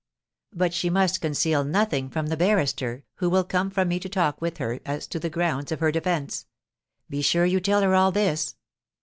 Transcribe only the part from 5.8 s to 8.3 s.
defence. Be sure you tell her all